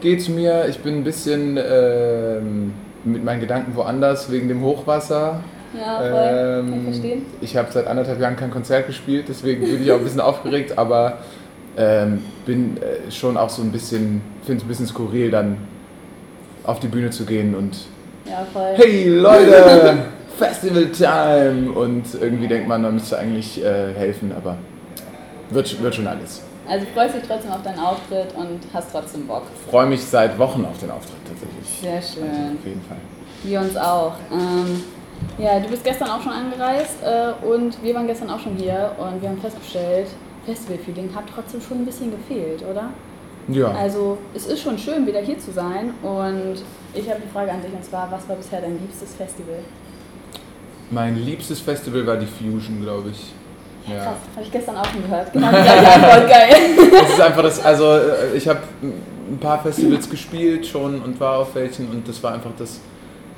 [0.00, 0.68] geht's mir.
[0.68, 2.72] Ich bin ein bisschen ähm,
[3.02, 5.42] mit meinen Gedanken woanders wegen dem Hochwasser.
[5.76, 6.10] Ja, voll.
[6.12, 7.26] Kann ich Ähm, verstehen.
[7.40, 10.78] ich habe seit anderthalb Jahren kein Konzert gespielt, deswegen bin ich auch ein bisschen aufgeregt,
[10.78, 11.18] aber
[11.76, 15.56] ähm, bin äh, schon auch so ein bisschen, finde es ein bisschen skurril, dann
[16.62, 17.76] auf die Bühne zu gehen und
[18.24, 18.74] Ja, voll.
[18.76, 19.98] hey Leute,
[20.38, 24.56] Festival Time und irgendwie denkt man, man müsste eigentlich äh, helfen, aber
[25.50, 26.42] wird, wird schon alles.
[26.68, 29.42] Also freust dich trotzdem auf deinen Auftritt und hast trotzdem Bock.
[29.70, 31.80] freue mich seit Wochen auf den Auftritt tatsächlich.
[31.80, 32.58] Sehr schön.
[32.58, 32.96] Auf jeden Fall.
[33.44, 34.14] Wir uns auch.
[34.32, 34.82] Ähm,
[35.38, 38.92] ja, du bist gestern auch schon angereist äh, und wir waren gestern auch schon hier
[38.98, 40.08] und wir haben festgestellt,
[40.44, 42.90] Festival-Feeling hat trotzdem schon ein bisschen gefehlt, oder?
[43.48, 43.70] Ja.
[43.72, 46.62] Also es ist schon schön, wieder hier zu sein und
[46.94, 49.60] ich habe die Frage an dich und zwar, was war bisher dein liebstes Festival?
[50.90, 53.32] Mein liebstes Festival war die Fusion, glaube ich.
[53.88, 54.02] Ja.
[54.02, 55.32] Krass, habe ich gestern auch schon gehört.
[55.32, 56.54] Genau Antwort, geil.
[56.90, 61.38] Das ist einfach das, also äh, ich habe ein paar Festivals gespielt schon und war
[61.38, 62.80] auf welchen und das war einfach das,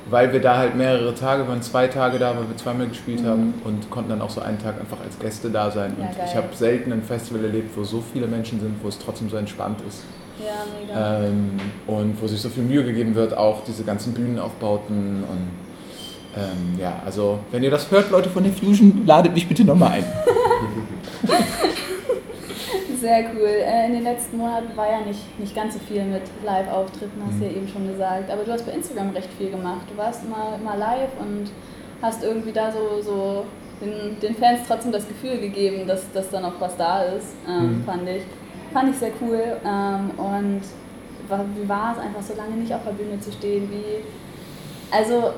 [0.08, 3.54] weil wir da halt mehrere Tage waren, zwei Tage da, weil wir zweimal gespielt haben
[3.64, 5.92] und konnten dann auch so einen Tag einfach als Gäste da sein.
[5.96, 6.02] Mhm.
[6.02, 6.26] Ja, und geil.
[6.28, 9.36] ich habe selten ein Festival erlebt, wo so viele Menschen sind, wo es trotzdem so
[9.36, 10.02] entspannt ist.
[10.38, 11.26] Ja, mega.
[11.26, 15.67] Ähm, und wo sich so viel Mühe gegeben wird, auch diese ganzen Bühnenaufbauten und
[16.36, 19.92] ähm, ja, also wenn ihr das hört, Leute von der Fusion, ladet mich bitte nochmal
[19.92, 20.04] ein.
[23.00, 23.46] Sehr cool.
[23.48, 27.40] Äh, In den letzten Monaten war ja nicht, nicht ganz so viel mit Live-Auftritten, hast
[27.40, 28.30] du ja eben schon gesagt.
[28.30, 29.82] Aber du hast bei Instagram recht viel gemacht.
[29.90, 31.50] Du warst immer, immer live und
[32.02, 33.44] hast irgendwie da so, so
[33.80, 37.82] den, den Fans trotzdem das Gefühl gegeben, dass, dass da noch was da ist, ähm,
[37.86, 38.22] fand ich.
[38.72, 39.40] Fand ich sehr cool.
[39.64, 40.60] Ähm, und
[41.28, 43.70] wa- wie war es einfach so lange nicht auf der Bühne zu stehen?
[43.70, 44.02] Wie,
[44.94, 45.30] also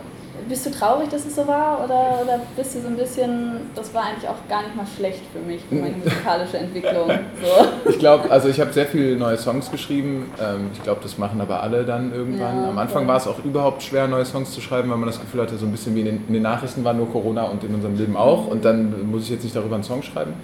[0.49, 1.85] bist du traurig, dass es so war?
[1.85, 5.23] Oder, oder bist du so ein bisschen, das war eigentlich auch gar nicht mal schlecht
[5.33, 7.11] für mich, für meine musikalische Entwicklung?
[7.41, 7.91] So.
[7.91, 10.31] Ich glaube, also ich habe sehr viele neue Songs geschrieben.
[10.41, 12.63] Ähm, ich glaube, das machen aber alle dann irgendwann.
[12.65, 13.09] Ja, Am Anfang voll.
[13.09, 15.65] war es auch überhaupt schwer, neue Songs zu schreiben, weil man das Gefühl hatte, so
[15.65, 18.17] ein bisschen wie in den, in den Nachrichten war nur Corona und in unserem Leben
[18.17, 18.47] auch.
[18.47, 20.35] Und dann muss ich jetzt nicht darüber einen Song schreiben.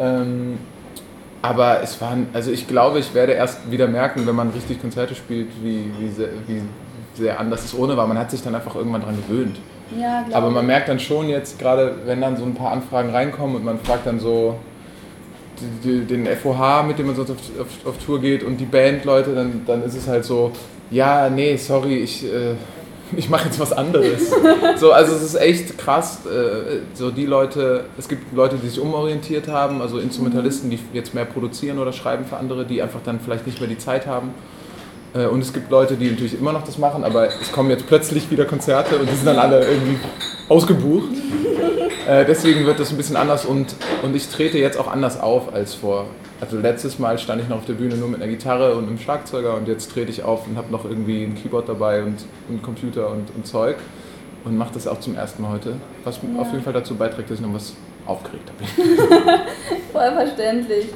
[0.00, 0.58] Ähm,
[1.42, 5.14] aber es waren, also ich glaube, ich werde erst wieder merken, wenn man richtig Konzerte
[5.14, 6.10] spielt, wie, wie,
[6.46, 6.62] wie
[7.14, 8.06] sehr anders es ohne war.
[8.06, 9.56] Man hat sich dann einfach irgendwann dran gewöhnt.
[9.98, 13.56] Ja, Aber man merkt dann schon jetzt, gerade wenn dann so ein paar Anfragen reinkommen
[13.56, 14.56] und man fragt dann so
[15.84, 19.62] den FOH, mit dem man sonst auf, auf, auf Tour geht und die Bandleute, dann,
[19.66, 20.50] dann ist es halt so,
[20.90, 22.54] ja, nee, sorry, ich, äh,
[23.16, 24.32] ich mache jetzt was anderes.
[24.76, 28.80] so, also es ist echt krass, äh, so die Leute, es gibt Leute, die sich
[28.80, 33.20] umorientiert haben, also Instrumentalisten, die jetzt mehr produzieren oder schreiben für andere, die einfach dann
[33.20, 34.30] vielleicht nicht mehr die Zeit haben.
[35.14, 37.86] Äh, Und es gibt Leute, die natürlich immer noch das machen, aber es kommen jetzt
[37.86, 39.98] plötzlich wieder Konzerte und die sind dann alle irgendwie
[40.48, 41.10] ausgebucht.
[42.06, 45.54] Äh, deswegen wird das ein bisschen anders und, und ich trete jetzt auch anders auf
[45.54, 46.04] als vor.
[46.38, 48.98] Also letztes Mal stand ich noch auf der Bühne nur mit einer Gitarre und einem
[48.98, 52.16] Schlagzeuger und jetzt trete ich auf und habe noch irgendwie ein Keyboard dabei und
[52.50, 53.76] einen Computer und, und Zeug
[54.44, 57.38] und mache das auch zum ersten Mal heute, was auf jeden Fall dazu beiträgt, dass
[57.38, 57.72] ich noch was
[58.04, 58.68] aufgeregter bin.
[59.92, 60.88] Voll verständlich.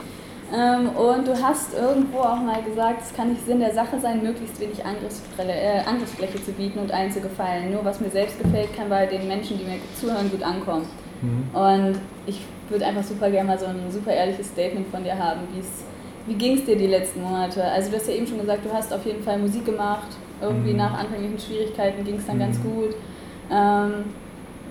[0.55, 4.23] Ähm, und du hast irgendwo auch mal gesagt, es kann nicht Sinn der Sache sein,
[4.23, 7.71] möglichst wenig Angriffsfläche, äh, Angriffsfläche zu bieten und allen zu gefallen.
[7.71, 10.87] Nur was mir selbst gefällt, kann bei den Menschen, die mir zuhören, gut ankommen.
[11.21, 11.55] Mhm.
[11.55, 15.41] Und ich würde einfach super gerne mal so ein super ehrliches Statement von dir haben.
[15.55, 15.85] Wie's,
[16.27, 17.63] wie ging es dir die letzten Monate?
[17.65, 20.09] Also du hast ja eben schon gesagt, du hast auf jeden Fall Musik gemacht.
[20.41, 20.77] Irgendwie Mhm.
[20.79, 22.41] nach anfänglichen Schwierigkeiten ging es dann Mhm.
[22.41, 22.95] ganz gut.
[23.51, 24.05] Ähm,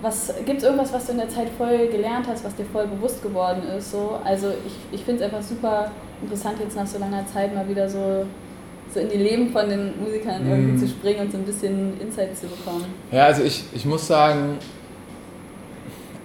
[0.02, 2.86] was gibt es irgendwas, was du in der Zeit voll gelernt hast, was dir voll
[2.86, 3.90] bewusst geworden ist?
[3.92, 4.18] So?
[4.24, 5.90] Also ich, ich finde es einfach super
[6.22, 8.24] interessant, jetzt nach so langer Zeit mal wieder so,
[8.94, 10.78] so in die Leben von den Musikern irgendwie Mhm.
[10.78, 12.84] zu springen und so ein bisschen Insight zu bekommen.
[13.10, 14.58] Ja, also ich, ich muss sagen,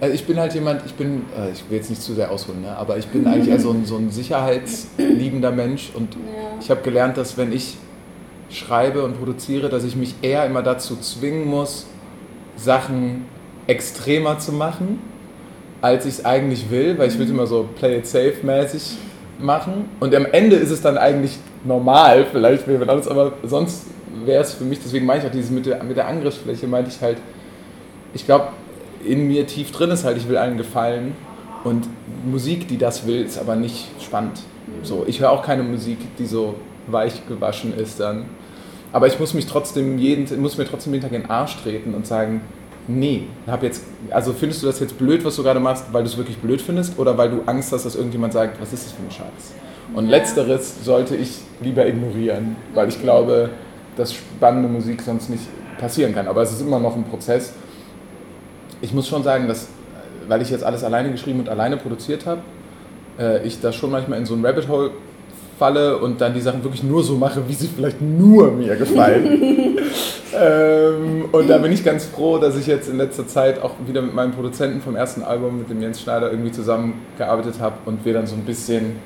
[0.00, 2.62] also ich bin halt jemand, ich bin, äh, ich will jetzt nicht zu sehr ausholen,
[2.62, 2.76] ne?
[2.76, 6.20] aber ich bin eigentlich eher so ein, so ein sicherheitsliebender Mensch und Ja.
[6.60, 7.76] ich habe gelernt, dass wenn ich
[8.50, 11.86] schreibe und produziere, dass ich mich eher immer dazu zwingen muss,
[12.56, 13.24] Sachen
[13.66, 14.98] extremer zu machen,
[15.80, 18.96] als ich es eigentlich will, weil ich will immer so play it safe mäßig
[19.38, 23.86] machen und am Ende ist es dann eigentlich normal, vielleicht wenn alles, aber sonst
[24.24, 26.90] wäre es für mich, deswegen meine ich auch dieses mit der, mit der Angriffsfläche, meinte
[26.90, 27.18] ich halt,
[28.12, 28.48] ich glaube,
[29.04, 31.14] in mir tief drin ist halt, ich will allen gefallen
[31.64, 31.86] und
[32.24, 34.40] Musik, die das will, ist aber nicht spannend.
[34.82, 36.54] So, ich höre auch keine Musik, die so
[36.86, 38.26] weich gewaschen ist dann.
[38.92, 41.94] Aber ich muss mich trotzdem jeden, muss mir trotzdem jeden Tag in den Arsch treten
[41.94, 42.42] und sagen,
[42.88, 46.08] nee, hab jetzt, also findest du das jetzt blöd, was du gerade machst, weil du
[46.08, 48.92] es wirklich blöd findest oder weil du Angst hast, dass irgendjemand sagt, was ist das
[48.92, 49.54] für ein Scheiß?
[49.94, 50.10] Und Ja.
[50.12, 53.50] letzteres sollte ich lieber ignorieren, weil ich glaube,
[53.96, 55.44] dass spannende Musik sonst nicht
[55.78, 56.26] passieren kann.
[56.26, 57.52] Aber es ist immer noch ein Prozess.
[58.80, 59.68] Ich muss schon sagen, dass,
[60.28, 62.40] weil ich jetzt alles alleine geschrieben und alleine produziert habe,
[63.18, 64.90] äh, ich da schon manchmal in so ein Rabbit Hole
[65.58, 69.73] falle und dann die Sachen wirklich nur so mache, wie sie vielleicht nur mir gefallen.
[70.38, 74.02] ähm, und da bin ich ganz froh, dass ich jetzt in letzter Zeit auch wieder
[74.02, 78.12] mit meinem Produzenten vom ersten Album, mit dem Jens Schneider, irgendwie zusammengearbeitet habe und wir
[78.14, 78.96] dann so ein bisschen,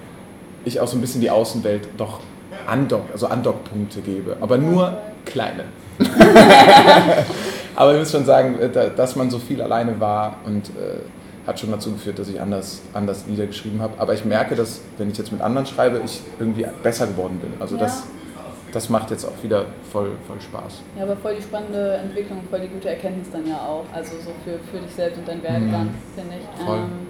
[0.65, 2.21] ich auch so ein bisschen die Außenwelt doch
[2.67, 5.65] Andock, also Andockpunkte gebe, aber nur kleine.
[7.77, 11.01] aber ich muss schon sagen, äh, da- dass man so viel alleine war und äh,
[11.47, 13.95] hat schon dazu geführt, dass ich anders, anders Lieder geschrieben habe.
[13.99, 17.53] Aber ich merke, dass, wenn ich jetzt mit anderen schreibe, ich irgendwie besser geworden bin.
[17.59, 17.83] Also Ja.
[17.83, 18.03] das,
[18.73, 20.81] das macht jetzt auch wieder voll, voll Spaß.
[20.97, 23.85] Ja, aber voll die spannende Entwicklung, voll die gute Erkenntnis dann ja auch.
[23.95, 25.95] Also so für, für dich selbst und dein Werdegang, Mhm.
[26.15, 26.65] finde ich.
[26.67, 26.77] Voll.
[26.79, 27.09] Ähm,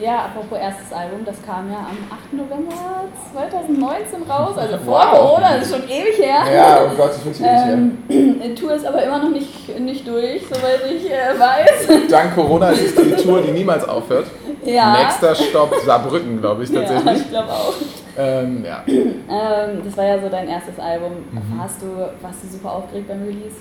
[0.00, 2.32] ja, apropos erstes Album, das kam ja am 8.
[2.34, 5.10] November 2019 raus, also vor Wow.
[5.18, 6.38] Corona, das ist schon ewig her.
[6.54, 10.42] Ja, oh Gott, ich wünsche Ähm, die Tour ist aber immer noch nicht, nicht durch,
[10.46, 12.08] soweit ich äh, weiß.
[12.10, 14.26] Dank Corona ist es die Tour, die niemals aufhört.
[14.64, 15.02] Ja.
[15.02, 17.22] Nächster Stopp Saarbrücken, glaube ich Ja, tatsächlich.
[17.22, 17.74] ich glaube auch.
[18.18, 18.82] Ähm, ja.
[19.30, 21.12] Ähm, das war ja so dein erstes Album.
[21.30, 21.58] Mhm.
[21.58, 21.86] Warst, du,
[22.22, 23.56] warst du super aufgeregt beim Release?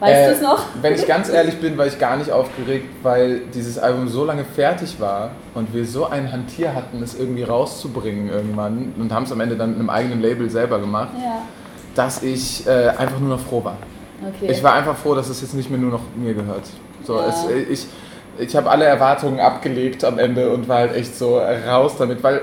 [0.00, 0.64] Weißt Äh, du es noch?
[0.82, 4.44] Wenn ich ganz ehrlich bin, war ich gar nicht aufgeregt, weil dieses Album so lange
[4.44, 9.30] fertig war und wir so ein Hantier hatten, es irgendwie rauszubringen irgendwann und haben es
[9.32, 11.42] am Ende dann mit einem eigenen Label selber gemacht, Ja.
[11.94, 13.76] dass ich äh, einfach nur noch froh war.
[14.20, 14.50] Okay.
[14.50, 16.64] Ich war einfach froh, dass es jetzt nicht mehr nur noch mir gehört.
[17.04, 17.28] So, Ja.
[17.28, 17.86] es, äh, ich
[18.38, 22.42] ich habe alle Erwartungen abgelegt am Ende und war halt echt so raus damit, weil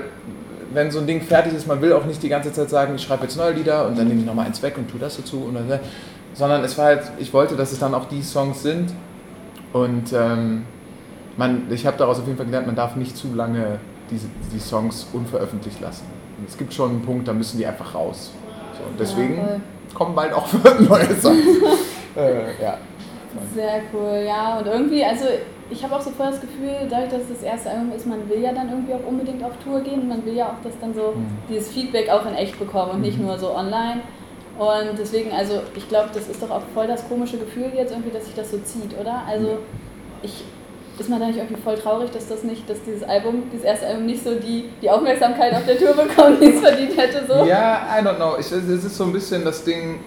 [0.74, 3.02] wenn so ein Ding fertig ist, man will auch nicht die ganze Zeit sagen, ich
[3.02, 5.44] schreibe jetzt neue Lieder und dann nehme ich nochmal eins weg und tu das dazu
[5.44, 5.80] und dann,
[6.34, 8.92] sondern es war halt, ich wollte, dass es dann auch die Songs sind
[9.72, 10.64] und ähm,
[11.36, 13.78] man, ich habe daraus auf jeden Fall gelernt, man darf nicht zu lange
[14.10, 16.04] diese, die Songs unveröffentlicht lassen.
[16.38, 18.32] Und es gibt schon einen Punkt, da müssen die einfach raus.
[18.78, 19.60] So, und deswegen Ja,
[19.94, 20.46] kommen bald auch
[20.80, 21.44] neue Songs.
[22.16, 22.78] äh, ja.
[23.54, 24.58] Sehr cool, ja.
[24.58, 25.24] Und irgendwie, also
[25.70, 28.28] ich habe auch so voll das Gefühl, dadurch, dass es das erste Album ist, man
[28.28, 30.06] will ja dann irgendwie auch unbedingt auf Tour gehen.
[30.08, 31.26] Man will ja auch, dass dann so Mhm.
[31.48, 34.00] dieses Feedback auch in echt bekommen und nicht nur so online.
[34.58, 38.10] Und deswegen, also ich glaube, das ist doch auch voll das komische Gefühl jetzt irgendwie,
[38.10, 39.22] dass sich das so zieht, oder?
[39.28, 39.58] Also
[40.22, 40.44] ich
[40.96, 43.86] ist man da nicht irgendwie voll traurig, dass das nicht, dass dieses Album, dieses erste
[43.88, 47.44] Album nicht so die, die Aufmerksamkeit auf der Tour bekommt, die es verdient hätte so?
[47.44, 48.34] Ja, I don't know.
[48.38, 49.98] Ich, es ist so ein bisschen das Ding.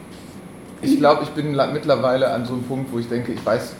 [0.81, 3.75] Ich glaube, ich bin mittlerweile an so einem Punkt, wo ich denke, ich weiß,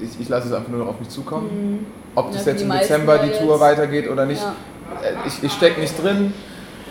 [0.00, 1.48] ich, ich lasse es einfach nur noch auf mich zukommen.
[1.80, 1.86] Mhm.
[2.14, 3.60] Ob Ja, das für jetzt im Dezember ja die Tour jetzt.
[3.60, 4.42] weitergeht oder nicht.
[4.42, 4.54] Ja.
[5.02, 6.32] Äh, Ich, ich stecke nicht drin.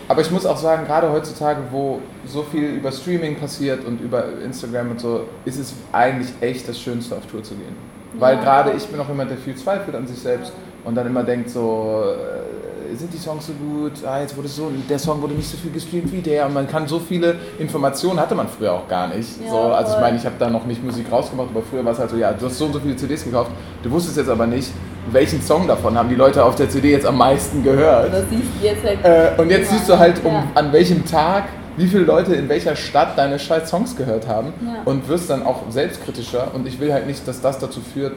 [0.07, 4.25] Aber ich muss auch sagen, gerade heutzutage, wo so viel über Streaming passiert und über
[4.43, 7.75] Instagram und so, ist es eigentlich echt das Schönste, auf Tour zu gehen.
[8.19, 8.41] Weil Ja.
[8.43, 11.49] gerade ich bin auch jemand, der viel zweifelt an sich selbst und dann immer denkt
[11.49, 12.64] so, äh,
[12.95, 13.93] sind die Songs so gut?
[14.05, 16.45] Ah, jetzt wurde so, der Song wurde nicht so viel gestreamt wie der.
[16.45, 19.29] Und man kann so viele Informationen, hatte man früher auch gar nicht.
[19.43, 20.01] Ja, so, also ich voll.
[20.03, 22.31] meine, ich habe da noch nicht Musik rausgemacht, aber früher war es halt so, ja,
[22.33, 23.51] du hast so und so viele CDs gekauft,
[23.83, 24.71] du wusstest jetzt aber nicht,
[25.11, 28.11] welchen Song davon haben die Leute auf der CD jetzt am meisten gehört.
[28.13, 29.37] Das siehst du jetzt halt.
[29.37, 30.43] Äh, und jetzt siehst du halt, um, Ja.
[30.55, 31.43] an welchem Tag,
[31.77, 34.81] wie viele Leute in welcher Stadt deine scheiß Songs gehört haben Ja.
[34.85, 36.47] und wirst dann auch selbstkritischer.
[36.53, 38.13] Und ich will halt nicht, dass das dazu führt,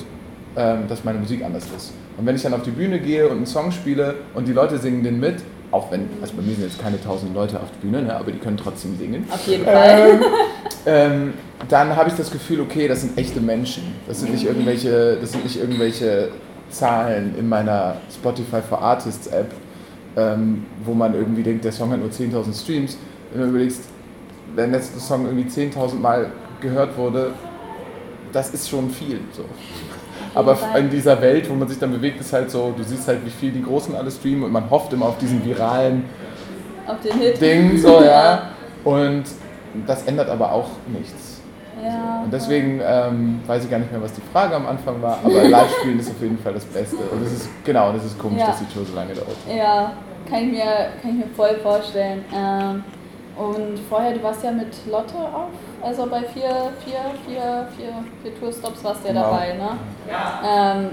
[0.89, 1.93] dass meine Musik anders ist.
[2.17, 4.79] Und wenn ich dann auf die Bühne gehe und einen Song spiele und die Leute
[4.79, 5.37] singen den mit
[5.71, 8.33] auch wenn, also bei mir sind jetzt keine tausend Leute auf der Bühne, ne, aber
[8.33, 9.27] die können trotzdem singen.
[9.31, 10.13] Auf jeden Fall.
[10.13, 10.21] Ähm,
[10.87, 11.35] ähm,
[11.69, 13.83] dann habe ich das Gefühl, okay, das sind echte Menschen.
[14.07, 16.31] Das sind nicht irgendwelche, das sind nicht irgendwelche
[16.71, 19.53] Zahlen in meiner Spotify for Artists App,
[20.17, 22.97] ähm, wo man irgendwie denkt, der Song hat nur 10.000 Streams.
[23.33, 23.83] Wenn du überlegst,
[24.55, 27.33] wenn der Song irgendwie 10.000 Mal gehört wurde,
[28.33, 29.21] das ist schon viel.
[29.33, 29.45] So.
[30.39, 33.25] Aber in dieser Welt, wo man sich dann bewegt, ist halt so, du siehst halt,
[33.25, 36.05] wie viel die Großen alle streamen und man hofft immer auf diesen viralen
[36.87, 37.41] Auf den Hit.
[37.41, 38.51] Ding, so, ja.
[38.85, 39.25] Und
[39.87, 41.41] das ändert aber auch nichts.
[41.85, 42.23] Ja.
[42.25, 45.45] Und deswegen ähm, weiß ich gar nicht mehr, was die Frage am Anfang war, aber
[45.49, 46.97] Live-Spielen ist auf jeden Fall das Beste.
[46.97, 48.47] Und es ist, genau, das ist komisch, Ja.
[48.49, 49.37] dass die Tour so lange dauert.
[49.49, 49.93] Ja,
[50.29, 50.65] kann ich mir,
[51.01, 52.25] kann ich mir voll vorstellen.
[52.35, 52.83] Ähm,
[53.39, 55.51] und vorher, du warst ja mit Lotte auf,
[55.83, 59.31] also bei vier, vier, vier, vier, vier Tourstops warst du ja Genau.
[59.31, 59.69] dabei, ne?
[60.45, 60.91] Ähm,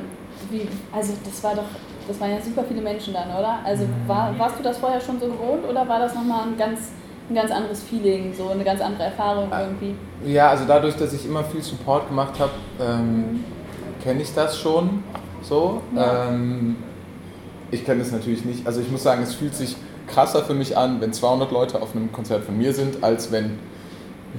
[0.51, 1.63] wie, also das war doch,
[2.07, 3.59] das waren ja super viele Menschen dann, oder?
[3.63, 6.91] Also war, warst du das vorher schon so gewohnt oder war das nochmal ein ganz,
[7.29, 9.95] ein ganz anderes Feeling, so eine ganz andere Erfahrung irgendwie?
[10.23, 13.43] Ja, also dadurch, dass ich immer viel Support gemacht habe, ähm,
[14.03, 15.03] kenne ich das schon
[15.41, 15.81] so.
[15.95, 16.27] Ja.
[16.27, 16.75] Ähm,
[17.71, 18.67] ich kenne das natürlich nicht.
[18.67, 19.75] Also ich muss sagen, es fühlt sich
[20.07, 23.59] krasser für mich an, wenn 200 Leute auf einem Konzert von mir sind, als wenn,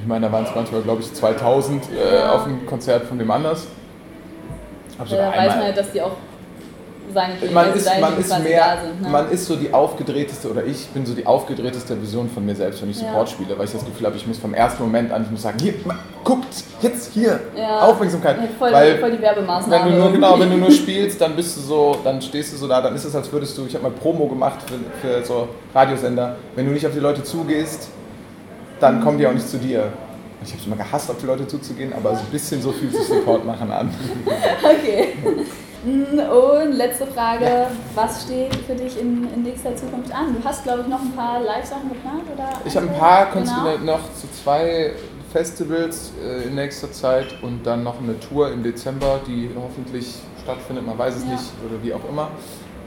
[0.00, 3.30] ich meine, da waren es manchmal, glaube ich, 2000 äh, auf einem Konzert von dem
[3.30, 3.66] anders.
[4.98, 6.12] Hab Ja, sogar da weiß man halt, dass die auch
[7.12, 9.08] sagen, okay, man also ist, man ist mehr, sind, ne?
[9.08, 12.82] man ist so die aufgedrehteste, oder ich bin so die aufgedrehteste Version von mir selbst,
[12.82, 13.08] wenn ich Ja.
[13.08, 15.42] Support spiele, weil ich das Gefühl habe, ich muss vom ersten Moment an, ich muss
[15.42, 15.74] sagen, hier,
[16.24, 16.46] guckt,
[16.82, 17.80] jetzt hier, Ja.
[17.80, 18.36] Aufmerksamkeit.
[18.58, 19.84] Voll, weil voll die Werbemaßnahme.
[19.84, 22.56] wenn du nur, genau, wenn du nur spielst, dann bist du so, dann stehst du
[22.56, 25.24] so da, dann ist es, als würdest du, ich habe mal Promo gemacht für, für
[25.24, 27.88] so Radiosender, wenn du nicht auf die Leute zugehst,
[28.80, 29.92] dann kommen die auch nicht zu dir.
[30.44, 32.92] Ich habe es immer gehasst, auf die Leute zuzugehen, aber so ein bisschen so fühlt
[32.94, 33.90] sich Support machen an.
[34.62, 35.14] Okay.
[35.84, 40.34] Mm, Und letzte Frage, was steht für dich in, in nächster Zukunft an?
[40.34, 42.48] Du hast, glaube ich, noch ein paar Live-Sachen geplant, oder?
[42.64, 43.78] Ich habe ein paar Genau.
[43.84, 44.92] Noch zu zwei
[45.32, 50.86] Festivals äh, in nächster Zeit und dann noch eine Tour im Dezember, die hoffentlich stattfindet,
[50.86, 51.30] man weiß es Ja.
[51.32, 52.30] nicht oder wie auch immer.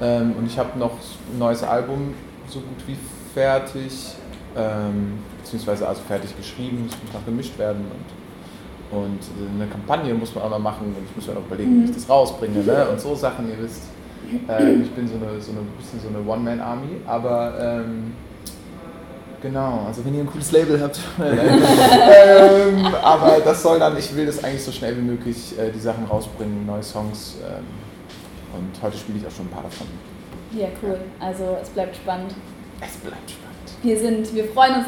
[0.02, 2.13] Ähm, und ich habe noch ein neues Album
[2.47, 2.97] so gut wie
[3.34, 3.93] fertig,
[4.58, 8.18] ähm, beziehungsweise also fertig geschrieben, es muss noch gemischt werden und,
[8.91, 11.82] und äh, eine Kampagne muss man auch noch machen und ich muss mir noch überlegen,
[11.82, 12.88] wie ich das rausbringe ne?
[12.89, 13.84] und so Sachen, ihr wisst.
[14.47, 18.13] Ähm, ich bin so eine, so eine bisschen so eine One-Man-Army, aber ähm,
[19.41, 20.99] Genau, also wenn ihr ein cooles Label habt.
[21.19, 25.80] ähm, aber das soll dann, ich will das eigentlich so schnell wie möglich äh, die
[25.80, 27.38] Sachen rausbringen, neue Songs.
[27.41, 27.63] Ähm,
[28.54, 29.88] und heute spiele ich auch schon ein paar davon.
[30.52, 30.99] Ja, cool.
[31.19, 32.34] Also es bleibt spannend.
[32.82, 33.49] Es bleibt spannend.
[33.82, 34.78] Wir sind, wir freuen uns